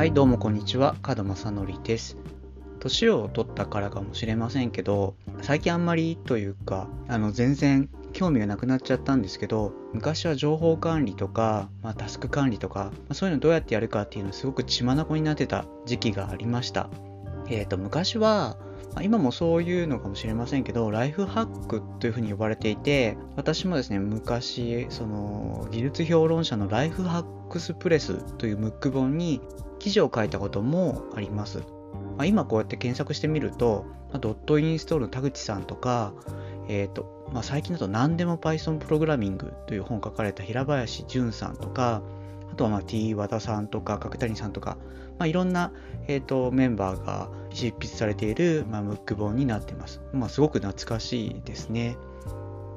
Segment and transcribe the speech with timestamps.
[0.00, 0.96] はいどうもこんにちは。
[1.06, 2.16] 門正則です。
[2.78, 16.88] 年を取ったからかもしれませんけど最近あんまりというかあの全然興味がなくなっちゃったんですけど昔は情報管理とか、まあ、タスク管理とか、まあ、そういうのどうやってやるかっていうのすごく血眼になってた時期がありました。
[17.50, 18.56] えっ、ー、と昔は
[19.02, 29.42] 今もそういうのかもしれませんけどライフハックというふうに呼ばれていて私もですね昔その技術評論者のライフハックスプレスというムック本に
[29.80, 31.58] 記事を書いたこともあります。
[32.16, 36.12] まあ、今こうやって検索してみると、まあ、ドットインストールの田口さんとか、
[36.68, 42.02] えーとまあ、最近だと何でも Python プログラミングという本を書かれた平林淳さんとか、
[42.52, 44.76] あとはまあ T 和田さんとか角谷さんとか、
[45.18, 45.72] まあ、いろんな、
[46.08, 50.00] えーと、メンバーが執筆されている、まあ、ムック本になっています。
[50.12, 51.96] まあ、すごく懐かしいですね。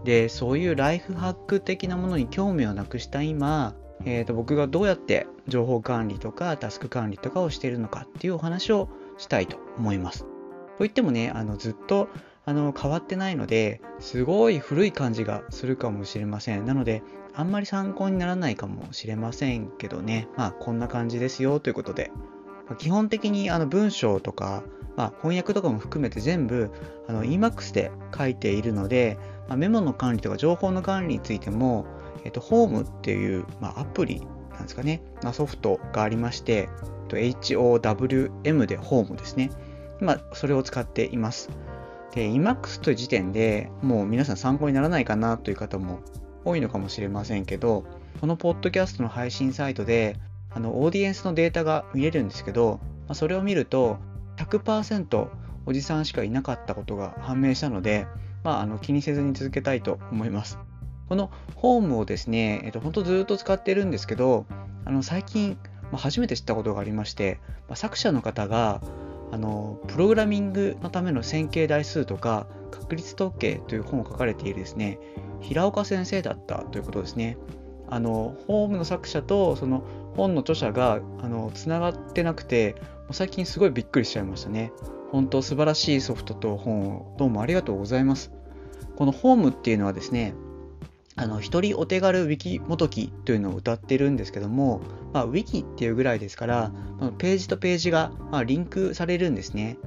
[0.03, 3.73] で、そういうライフハック的なものに興味をなくした今、
[4.05, 10.25] えーと、僕がどうやって情報管理とかタスク管理とかをしているのかっていうお話をしたいと思います。
[10.77, 12.09] といってもね、あのずっと
[12.45, 16.65] あの変わってないのですごい古い感じがするかもしれません。
[16.65, 22.11] なのであんまり参考にならないかもしれませんけどね、まあこんな感じですよということで、
[22.67, 24.63] まあ、基本的にあの文章とか、
[24.95, 26.71] まあ、翻訳とかも含めて全部
[27.07, 29.17] あの Emacs で書いているので、
[29.47, 31.85] まあ、メモの管理とか情報の管理についても
[32.23, 34.21] えっと、ホームっていう、まあ、アプリ
[34.51, 36.63] なんですかね、まあ、ソフトがありまして、え
[37.05, 39.51] っと HOWM でホームですね。
[40.01, 41.49] 今、それを使っています。
[42.13, 45.99] で、Emacs という時点でもう皆さん参考にならないかなという方も
[46.45, 47.85] 多いのかもしれませんけど、
[48.21, 50.17] このポッドキャストの配信サイトで、
[50.51, 53.97] あの、オーディエンスのデータが見れるんですけど、まあ、それを見ると、
[54.37, 55.27] 100%
[55.65, 58.07] おじさんしかいなかったことが判明したので、
[58.43, 60.59] まあ、あの気にせずに続けたいと思います。
[61.13, 64.47] このホームをですね、えっと、本当ずっと使ってるんですけど、
[64.83, 68.81] あの最近、まあ、初めて知ったことがありまして、まあ、作者の方が
[69.31, 74.97] あのプログラミングのための線形代数とか確率統計という本を書かれているですね、
[75.39, 77.37] 平岡先生だったということですね。
[77.91, 79.83] あのホームの作者とその
[80.15, 82.73] 本の著者があのつながってなくて、
[83.11, 84.71] 最近すごいびっくりしちゃいましたね。
[85.11, 88.31] 本当素晴らしいソフトと本をどうもありがとうございます。
[88.95, 90.33] このホームっていうのはですね、
[91.15, 94.81] あの一人お手軽ウィキもときというのを歌ってるんですけども、
[95.13, 96.71] まあ、ウィキっていうぐらいですから、
[97.19, 99.77] ページとページが、まあ、リンクされるんですね。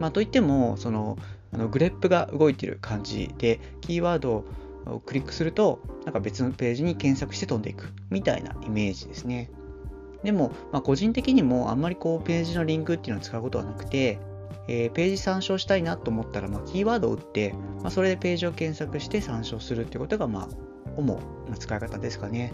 [0.00, 1.18] まあ、といっても、その
[1.52, 4.44] あのグレップが動いてる感じで、キーワード
[4.86, 9.50] をクリックすると、なんか別のページに検索して飛んでいくみたいなイメージですね。
[10.24, 14.18] でも、まあ、個人的にもあんまりこうページのリンクっていうのを使うことはなくて、
[14.68, 20.48] えー、ページ参照したいなと思ったら、まあ、キーワードを打って、まあ、それでページを検索して参照するってことが、まあ、
[20.96, 22.52] 主な使い方ですかね。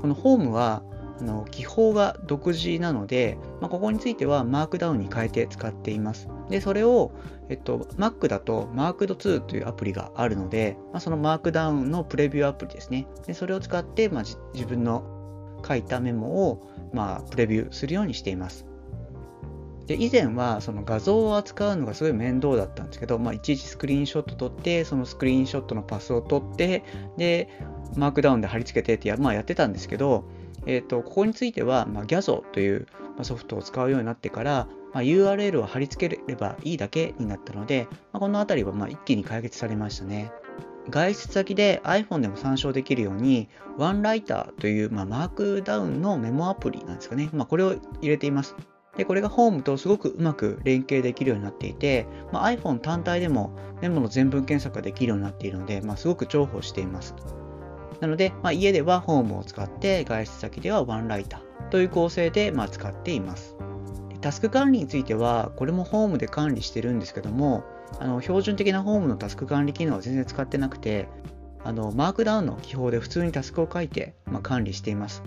[0.00, 0.82] このホームは
[1.20, 6.28] あの記法が独自なので、まあ、ここについてはマークダウンに変えて使っています。
[6.50, 7.12] で、それを、
[7.48, 13.06] えっと、Mac だと Marked2 というアプリがあるので、まあ、そのマークダウンのプレビューアプリですね。
[13.26, 15.04] で、それを使って、まあ、自分の
[15.66, 18.66] 書いたメモを、まあ、プレビューするようにしています。
[19.86, 26.82] で以前はその画像を扱うのがすごい面倒だったんですけど、まあ、いちいちスクリーンショット撮ってそのスクリーンショットのパスを取って
[27.16, 27.48] で
[27.96, 30.24] マークダウンで貼り付けてってや,、まあ、やってたんですけど、
[30.66, 32.86] えーと、ここについては、まあ、Gazo という
[33.22, 40.32] ソフトを使うようになってから、まあ、URL を貼り付ければいいだけになったので、まあ、この辺りはま一気に解決されましたね。
[40.88, 43.48] 外出先で iPhone でも参照できるように
[43.78, 47.28] OneWriter という、まマークダウンのメモアプリなんですかね。
[47.32, 48.54] まあ、これを入れています。
[48.96, 53.52] で、これがホームとすごくうまく連携できるようになっていて、まあ、iPhone 単体でも
[53.82, 57.14] メモの全文検索ができるようになっているので、まあ、すごく重宝しています。
[58.00, 63.56] なので、まあ、家ではホームを使って、外出先ではワンライターという構成で、まあ、使っています。
[64.20, 67.64] タスク管理については、これもホームで管理してるんですけども、
[68.00, 71.08] あの標準的なホームのタスク管理機能は全然使ってなくて、
[71.64, 75.22] あのマークダウンの記法で普通にタスクを書いて、まあ、管理しています。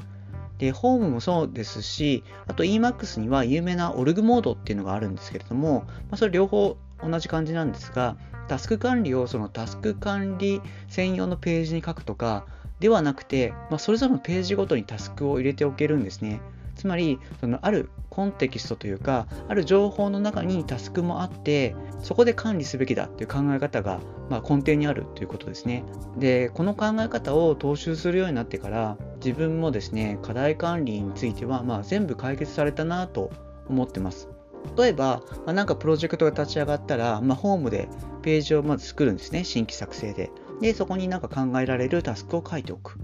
[0.59, 8.17] で、ホームもそうですし、あと EMAX には有名なオルグモードっていうのがあるんですけれども、まあ、それ両方同じ感じなんですが、
[8.49, 12.45] タスク管理をそのタスク管理専用のページに書くとか
[12.79, 16.41] ではなくて、まあ、それぞれのページごとにタスクを入れておけるんですね。
[16.79, 23.99] つまり、そのあるコンテキストというか、ある情報の中にタスクもあって、そこで管理すべきだっていう考え方が、
[24.29, 25.83] まあ、根底にあるということですね。
[26.17, 33.29] で、この考え方を踏襲するようになってから、自分もですね、課題管理については、まあ、全部解決されたなと
[33.67, 34.29] 思ってます。
[34.77, 37.89] 例えば、まあ、なんかプロジェクトが立ち上がったら、まあ、ホームで
[38.21, 40.31] ページをまず作るんですね、新規作成で。
[40.61, 42.97] で、そこになんか考えられるタスクを書いておく。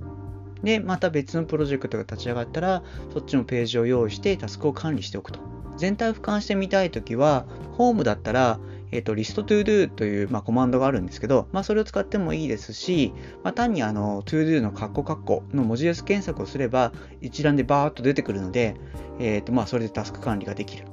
[0.65, 2.83] で、また別のプロジェクトが立ち上がったら、
[3.13, 5.39] そっちのページを用意してタスクを管理しておくと。
[5.77, 8.59] 全体を俯瞰してみたいときは、 howm だったら、
[8.91, 13.13] えっ、ー、と、 list todo という、まあ、コマンドがあるんですけど、まあ、それを使ってもいいですし、
[13.44, 18.75] まあ、単にあの、 todo のカッコカッコの文字列検索をすれば、一覧でバーっと出てくるので、
[19.19, 20.85] えっ、ー、と、まあ、それでタスク管理ができる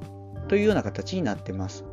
[0.49, 1.85] というような形になってます。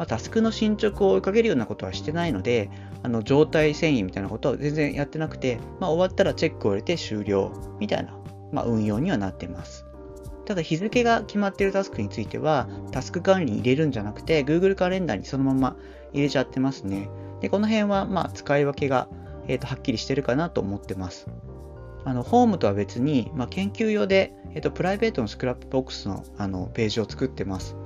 [0.00, 2.70] まあ、タスクの進捗を追いかけるようなことはしてないので、
[3.02, 8.18] あの状態遷移みたいなことは全然やってなくて、まあ、終わったらチェックを入れて終了みたいな、
[8.50, 9.84] まあ、運用にはなってます。
[10.46, 15.76] ただ日付が決まっているタスクについては、タスク管理に入れるんじゃなくて、Google カレンダーにそのまま
[16.14, 17.10] 入れちゃってますね。
[17.42, 19.06] で、この辺はまあ使い分けが、
[19.48, 21.26] えー、とはっきりしてるかなと思ってます。
[22.06, 27.76] あの howm とは別に、まあ、研究用で、えーと、プライベートの Scrapbox のあのページを作ってます。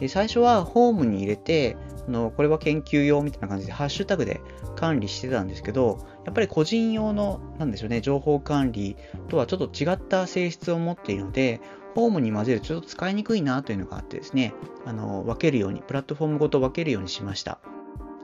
[0.00, 1.76] で最初は howm に入れて
[2.08, 4.40] あのこれは研究用みたいな感じでハッシュタグで
[4.74, 8.96] 管理してたんですけどやっぱり個人用のなんでしょうね情報管理
[9.28, 11.60] とはちょっと違った性質を持っているので
[11.94, 14.54] howm に混ぜるとちょっと使いにくいなというのがあってですね、
[14.84, 17.58] あの分けるように、プラットフォームごと分けるようにしました。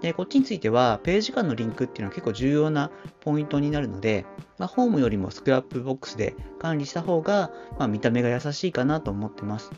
[0.02, 2.90] で、こっちについては、ページ間のリンクっていうのは結構重要な
[3.20, 4.26] ポイントになるので、
[4.58, 9.72] まあ、 howm よりも Scrapbox で管理した方が、まあ、見た目が優しいかなと思ってます。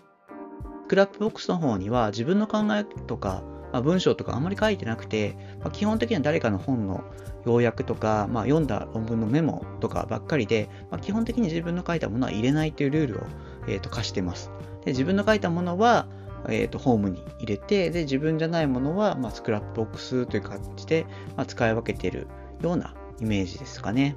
[0.89, 3.43] Scrapbox の方には自分の考えとか、
[3.75, 7.05] まあ、文章とかあんまり書いてなくて、まあ、基本的には誰かの本の
[7.45, 13.21] 要約とか、まあ、読んだ論文のメモとかばっかりで、ま、基本的に自分の書いたものは入れないというルールを、
[13.69, 14.51] えー、と課してます。
[14.87, 16.07] で自分の書いたものは、
[16.49, 21.05] えー、とホームに入れてで自分じゃないものは、まあ、スクラップボックスという感じで、
[21.37, 22.29] まあ、使い分けている
[22.63, 24.17] ようなイメージですかね。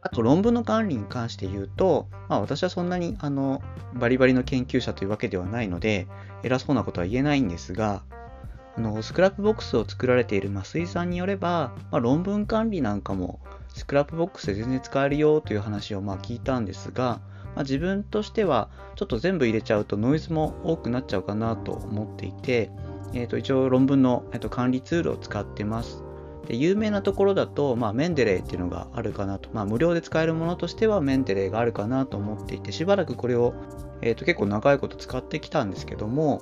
[0.00, 3.62] あと論文の管理に関して言うと、まあ、私はそんなにあの
[3.94, 6.06] バリバリの研究者というわけではないので
[6.42, 8.02] 偉そうなことは言えないんですが
[8.76, 13.40] あの Scrapbox を作られている増井さんによれば、まあ、論文管理なんかも
[13.74, 17.20] Scrapbox で全然使えるよという話をまあ聞いたんですが、
[17.54, 22.70] まあ、自分としてはちょっと全部入れちゃうとノイズも多くなっちゃうかなと思っていて、
[23.14, 26.04] えー、と一応論文の、えー、と管理ツールを使ってます。
[26.46, 33.54] で有名なところだと、まあ、 Mendeley っていうのがあるかなと、まあ、無料で使えるものとしては Mendeley があるかなと思っていてしばらくこれを、
[34.00, 36.40] えー、と結構長いこと使ってきたんですけども、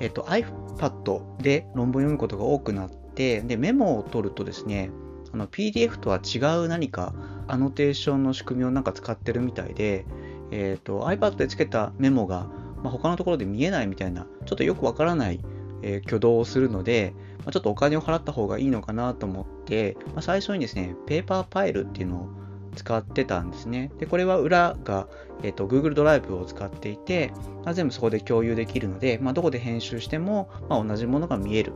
[0.00, 4.90] えっ、と、iPad で論文を読むことが多くなって、で、メモを取るとですね、
[5.32, 7.14] あの PDF とは違う何か
[7.48, 10.04] アノテーションの仕組みをなんか使ってるみたいで、
[10.50, 12.48] えっ、と、iPad でつけたメモが、
[12.82, 15.40] まあ、他のところで見えないみたいな、ちょっとよくわからない、
[15.84, 17.14] え、挙動をするので、
[17.44, 22.28] ま、ちょっとお金を払った方がいいのかなと思って、ま、最初にですね、ペーパーファイルっていうのを
[22.74, 23.92] 使ってたんですね。
[23.98, 25.06] で、これは裏が、
[25.42, 27.32] えーと、Google ドライブを使っていて、
[27.64, 31.72] まあ、全部そこで共有できるので、まあ、どこで編集しても、まあ、同じものが見える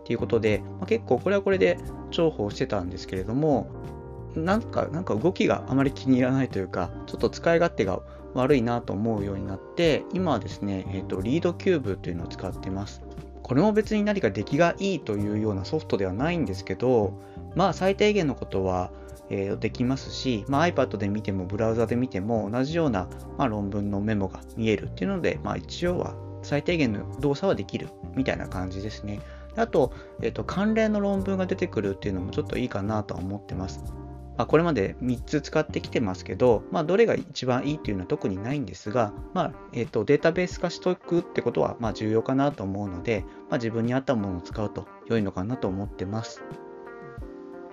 [0.00, 1.78] っていうことで、ま、結構これはこれで
[2.10, 3.70] 重宝してたんですけれども、
[4.34, 8.00] なんか、なんか動きがあまり気に入らないというか、ちょっと使い勝手が
[8.34, 13.02] 悪いなと思うようになって、今はですね、えっ、ー、と、リードキューブというのを使ってます。
[13.52, 17.20] これも別に何か出来がいいというようなソフトではないんですけど、
[17.54, 18.90] まあ最低限のことは
[19.28, 29.20] えー、できますし、まあ、iPad で見てもブラウザで見ても同じような、まあ、論文のメモが見えるっていうので、まあ、一応は最低限の動作はできるみたいな感じですね。
[29.56, 33.84] あと、えっ、と、関連の論文が出てくるっていうのもちょっといいかなとは思ってます。
[34.42, 46.42] まあ、これまで3つ使ってきてますけど、まあ、どれが一番いいっていうのは特にないんですが、まあえーと、データベース化しておくってことはま重要かなと思うので、まあ、自分に合ったものを使うと良いのかなと思ってます。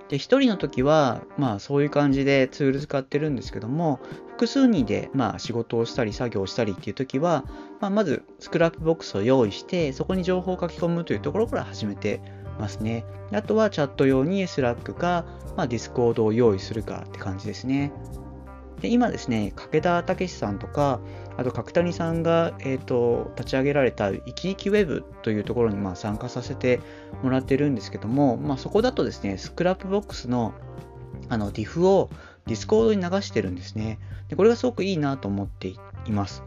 [0.09, 3.99] で、一人の時は、まあそういう感じでツール使ってるんですけども、
[4.31, 7.45] 複数人でまあ仕事をしたり作業をしたりっていう時は、
[7.79, 12.21] まあ、まず Scrapbox を用意して、そこに情報を書き込むというところから始めて
[12.59, 13.05] ますね。
[13.31, 15.25] あとはチャット用に Slack か、
[15.55, 17.91] まあ、Discord を用意するかって感じですね。
[18.81, 21.01] で今ですね、武田武さんとか、
[21.37, 26.79] あと角谷さんが、えーと、立ち上げられた生き生きウェブというところにまあ参加させて
[27.23, 30.53] もらってるんですけども、まあ、そこだとですね、 Scrapbox の
[31.27, 32.09] あの diff を
[32.47, 33.99] Discord に流してるんですね。
[34.29, 35.77] でこれがすごくいいなと思ってい
[36.11, 36.43] ます。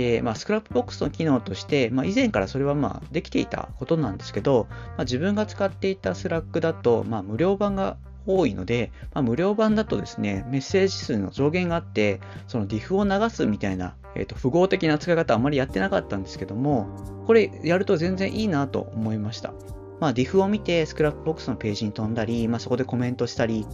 [0.00, 16.88] で、まあ、 Scrapbox の機能として、まあ、以前からそれはまあできていたことなんですけど、まあ、自分が使っていた Slack だと、まあ、無料版が多いので、まあ、無料版だとですね、メッセージ数の上限があって、その DIF を流すみたいな、えー、と符号的な使い方あまりやってなかったんですけども、
[17.26, 19.52] これやると全然いいなと思いました。
[20.00, 23.66] まあ、DIF を見てスクラップボックスのページに飛んだり、まあ、そこでコメントしたり、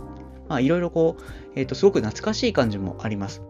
[0.49, 1.23] まあ、いろいろこう、
[1.55, 3.43] えっ、ー、と、すごく懐かしい感じもあります。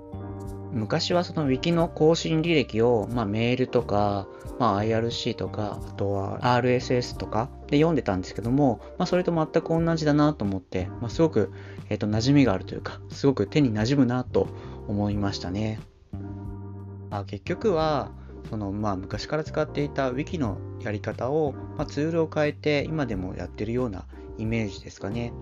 [0.76, 4.28] 昔はその Wiki の更新履歴を、まあ、メールとか、
[4.58, 11.50] まあ、IRC とか、あとは RSS とか、で読んでたんですけども、まあ、それと全く同じだなと思って、まあ、すごく、
[11.88, 14.48] えーと、馴染みがあるというかすごく手に馴染むなと
[14.86, 15.80] 思いましたね。
[17.10, 18.10] あ結局は
[18.50, 24.04] その、まあ、昔から使っていた Wiki のやり方を、まあ、ツールを変えて今でもやってるような
[24.38, 25.32] イメージですかね。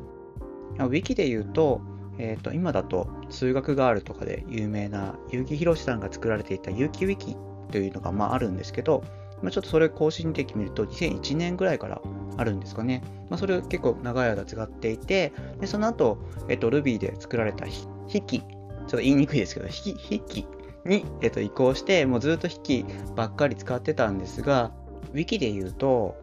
[0.79, 1.81] Wiki で言うと、
[2.19, 7.37] えーと、今だと数学ガールとかで有名な結城宏さんが作られていた有機 Wiki
[7.71, 9.03] というのがまああるんですけど、
[9.43, 12.01] まあ、ちょっとそれ更新歴見ると2001年ぐらいから
[12.37, 13.03] あるんですかね。
[13.31, 16.19] まあ、それ結構長い間使っていて、でその後、
[16.49, 17.67] えっ、ー、と Ruby で作られた
[18.09, 18.47] 筆記、ちょ
[18.87, 20.47] っと言いにくいですけど、筆記
[20.85, 22.85] に、え、ー、と移行して、もうずっと筆記
[23.17, 24.73] ばっかり使ってたんですが、
[25.13, 26.17] Wiki で言うと、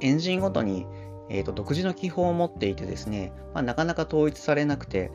[0.00, 0.86] エンジンごとに
[1.30, 5.10] えーと、独自の記法を持っていてですね、まあ、なかなか統一されなくて、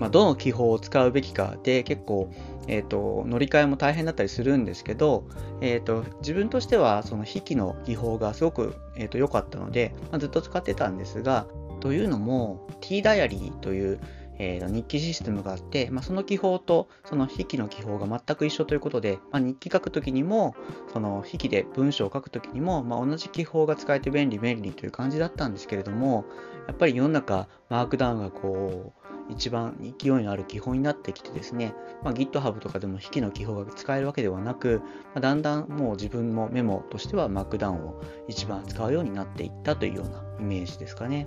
[0.00, 2.32] まあ、どの記法を使うべきかで結構、
[2.66, 5.24] えーと、乗り換えも大変だったりするんですけど、
[5.60, 11.46] えーと、自分としてはその筆記の記法がすごく良、えーと、かったので、まあ、ずっと使ってたんですが
[11.80, 14.00] というのも T ダイアリーという
[14.42, 20.56] えー、日記システムがあって、まあ、その記法とその筆記の記法が全く一緒ということで、まあ、日記書くときにも、
[20.94, 26.24] その筆記で文章を書くときにも、まあ、同じ記法が使えて便利便利という感じだったんですけれども、
[26.66, 28.99] やっぱり世の中、マークダウンがこう、
[29.30, 34.80] 一番勢いのある基本になってきてですね、まあ、GitHub とかでも筆記の記法が使えるわけではなく、
[35.14, 41.26] まあ、だんだんもう自分もメモとしては Markdown を一番使うようになっていったというようなイメージですかね。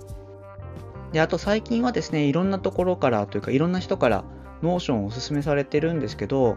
[1.12, 4.24] で、あと最近はですね、いろんなところからというか、いろんな人から
[4.62, 6.56] Notion をおすすめされてるんですけど、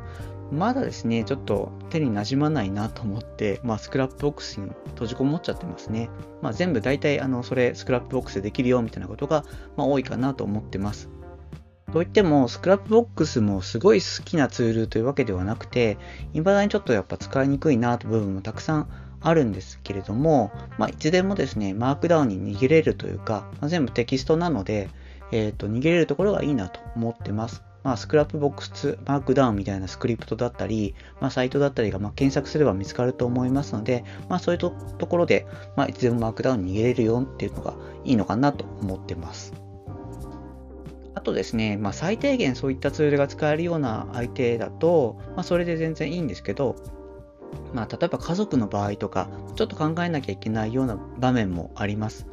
[0.51, 6.10] まだですね、ちょっと手になじまないなと思って、まあ、 Scrapbox に閉じこもっちゃってますね。
[6.42, 9.44] まあ、全部大体、あの、それ、 Scrapbox でできるよみたいなことが、
[9.75, 11.10] まあ、多いかなと思ってます。
[11.94, 15.98] といっても、 Scrapbox もすごい好きなツールというわけではなくて、
[16.34, 18.89] 未だにちょっとやっぱ使いにくいなという部分もたくさん
[19.22, 24.89] あるんですけれども、まあ、いつでもですね、 Markdown に逃げれるというか、まあ、全部テキストなので、
[25.32, 27.63] えっ、ー、と、逃げれるところがいいなと思ってます。
[27.84, 39.66] まあ、 Scrapbox、Markdown みたいなスクリプトだったり、まあ、サイトだったりが、まあ、検索すれば見つかると思いますので、まあ、そういうところで、まあ、いつでもマークダウンに逃げれるよっていうのがいいのかなと思ってます。
[41.17, 46.75] あとですね、まあ、最低限そういったツールが使えるような相手だと、まあ、それで全然いいんですけど、
[47.74, 52.27] まあ、例えば家族の場合とか、ちょっと考えなきゃいけないような場面もあります。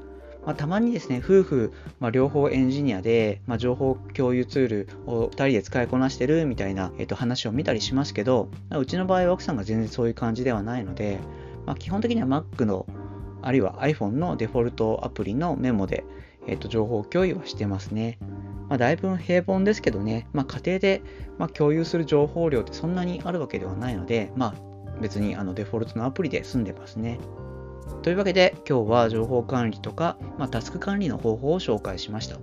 [0.44, 11.20] まあ、たまにですね、夫婦、まあ、両方エンジニアで、まあ、情報共有ツールを2人で使いこなしてるみたいな、えー、と話を見たりしますけど、うちの場合は奥さんが全然そういう感じではないので、
[11.64, 12.84] ま、基本的には Mac の、
[13.40, 16.04] あるいは iPhone のデフォルトアプリのメモで、
[16.46, 18.18] えー、と情報共有はしてますね。
[18.68, 21.02] まあ、だいぶ平凡ですけどね、まあ、家庭で、
[21.38, 27.18] ま共有する情報量ってそんなにあるわけではないので、まあ、別にあのデフォルトのアプリで済んでますね。
[28.02, 32.38] というわけで今日は情報管理とか、ま、タスク管理の方法を紹介しました。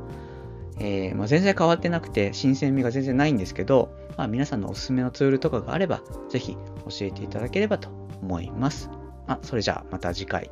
[0.80, 7.90] えー、ま、全然変わってなくて新鮮味が全然ないんですけど、まあ、皆さんのおすすめのツールとかがあればぜひ教えていただければと
[8.22, 8.90] 思います。
[9.28, 10.50] あ、それじゃあまた次回。